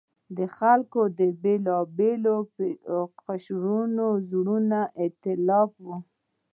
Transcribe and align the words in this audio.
د 0.37 0.39
خلکو 0.57 1.01
د 1.17 1.19
بېلابېلو 1.41 2.35
اقشارو 3.03 4.09
زړور 4.29 4.63
اېتلاف 5.01 5.71
و. 5.85 5.87